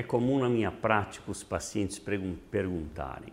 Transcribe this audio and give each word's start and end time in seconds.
comum 0.00 0.38
na 0.38 0.48
minha 0.48 0.70
prática 0.70 1.30
os 1.30 1.42
pacientes 1.42 1.98
perguntarem: 1.98 3.32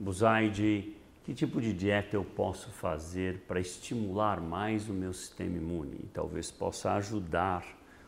Buzaide, 0.00 0.96
que 1.22 1.34
tipo 1.34 1.60
de 1.60 1.72
dieta 1.72 2.16
eu 2.16 2.24
posso 2.24 2.70
fazer 2.70 3.42
para 3.46 3.60
estimular 3.60 4.40
mais 4.40 4.88
o 4.88 4.92
meu 4.94 5.12
sistema 5.12 5.56
imune 5.56 6.00
e 6.04 6.06
talvez 6.06 6.50
possa 6.50 6.92
ajudar 6.94 7.64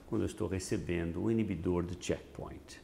quando 0.09 0.23
eu 0.23 0.27
estou 0.27 0.49
recebendo 0.49 1.23
o 1.23 1.31
inibidor 1.31 1.85
do 1.85 1.95
checkpoint? 2.03 2.81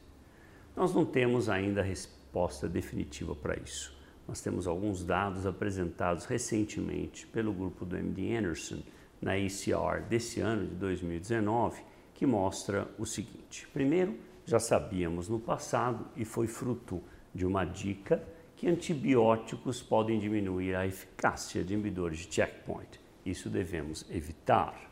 Nós 0.75 0.93
não 0.93 1.03
temos 1.03 1.49
ainda 1.49 1.81
a 1.81 1.83
resposta 1.83 2.69
definitiva 2.69 3.35
para 3.35 3.57
isso. 3.59 3.97
Nós 4.27 4.39
temos 4.39 4.67
alguns 4.67 5.03
dados 5.03 5.45
apresentados 5.45 6.25
recentemente 6.25 7.25
pelo 7.27 7.51
grupo 7.51 7.83
do 7.83 7.97
MD 7.97 8.37
Anderson 8.37 8.83
na 9.21 9.37
ECR 9.37 10.03
desse 10.07 10.39
ano 10.39 10.67
de 10.67 10.75
2019 10.75 11.81
que 12.13 12.25
mostra 12.25 12.87
o 12.97 13.05
seguinte: 13.05 13.67
primeiro, 13.73 14.15
já 14.47 14.59
sabíamos 14.59 15.27
no 15.27 15.39
passado 15.39 16.07
e 16.15 16.23
foi 16.23 16.47
fruto 16.47 17.03
de 17.35 17.45
uma 17.45 17.65
dica 17.65 18.23
que 18.55 18.67
antibióticos 18.67 19.83
podem 19.83 20.17
diminuir 20.17 20.73
a 20.73 20.87
eficácia 20.87 21.63
de 21.63 21.73
inibidores 21.73 22.19
de 22.19 22.33
checkpoint. 22.33 22.99
Isso 23.25 23.49
devemos 23.49 24.09
evitar. 24.09 24.89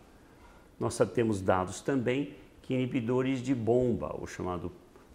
Nós 0.78 0.98
temos 1.14 1.42
dados 1.42 1.80
também 1.80 2.36
que 2.62 2.74
inibidores 2.74 3.42
de 3.42 3.56
bomba, 3.56 4.14
o 4.22 4.28
chamado 4.28 4.72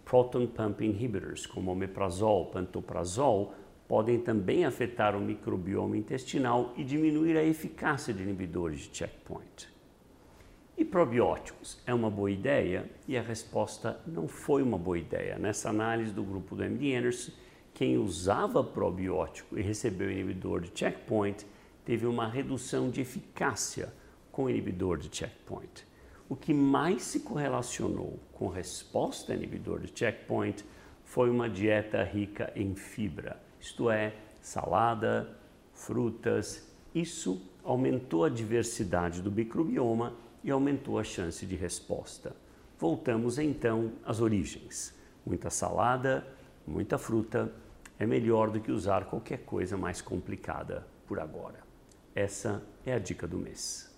proton 0.06 0.46
pump 0.46 0.80
inhibitors, 0.80 1.46
como 1.46 1.70
omeprazol, 1.70 2.46
pantoprazol, 2.46 3.54
podem 3.86 4.18
também 4.18 4.64
afetar 4.64 5.14
o 5.14 5.20
microbioma 5.20 5.98
intestinal 5.98 6.72
e 6.76 6.82
diminuir 6.82 7.36
a 7.36 7.44
eficácia 7.44 8.14
de 8.14 8.22
inibidores 8.22 8.80
de 8.80 8.96
checkpoint. 8.96 9.68
E 10.80 10.84
probióticos 10.86 11.78
é 11.84 11.92
uma 11.92 12.08
boa 12.08 12.30
ideia? 12.30 12.90
E 13.06 13.14
a 13.14 13.20
resposta 13.20 14.00
não 14.06 14.26
foi 14.26 14.62
uma 14.62 14.78
boa 14.78 14.98
ideia. 14.98 15.38
Nessa 15.38 15.68
análise 15.68 16.10
do 16.10 16.22
grupo 16.22 16.56
do 16.56 16.64
MD 16.64 16.96
Anderson, 16.96 17.32
quem 17.74 17.98
usava 17.98 18.64
probiótico 18.64 19.58
e 19.58 19.62
recebeu 19.62 20.10
inibidor 20.10 20.62
de 20.62 20.70
checkpoint 20.74 21.44
teve 21.84 22.06
uma 22.06 22.26
redução 22.26 22.88
de 22.88 23.02
eficácia 23.02 23.92
com 24.32 24.48
inibidor 24.48 24.96
de 24.96 25.14
checkpoint. 25.14 25.86
O 26.26 26.34
que 26.34 26.54
mais 26.54 27.02
se 27.02 27.20
correlacionou 27.20 28.18
com 28.32 28.48
resposta 28.48 29.34
a 29.34 29.36
inibidor 29.36 29.80
de 29.80 29.92
checkpoint 29.94 30.64
foi 31.04 31.28
uma 31.28 31.50
dieta 31.50 32.02
rica 32.02 32.50
em 32.56 32.74
fibra, 32.74 33.38
isto 33.60 33.90
é, 33.90 34.14
salada, 34.40 35.28
frutas. 35.74 36.69
Isso 36.94 37.40
aumentou 37.62 38.24
a 38.24 38.28
diversidade 38.28 39.22
do 39.22 39.30
microbioma 39.30 40.14
e 40.42 40.50
aumentou 40.50 40.98
a 40.98 41.04
chance 41.04 41.44
de 41.44 41.54
resposta. 41.54 42.34
Voltamos 42.78 43.38
então 43.38 43.92
às 44.04 44.20
origens. 44.20 44.94
Muita 45.24 45.50
salada, 45.50 46.26
muita 46.66 46.96
fruta 46.96 47.52
é 47.98 48.06
melhor 48.06 48.50
do 48.50 48.60
que 48.60 48.72
usar 48.72 49.04
qualquer 49.04 49.40
coisa 49.44 49.76
mais 49.76 50.00
complicada 50.00 50.86
por 51.06 51.20
agora. 51.20 51.60
Essa 52.14 52.62
é 52.84 52.94
a 52.94 52.98
dica 52.98 53.26
do 53.26 53.36
mês. 53.36 53.89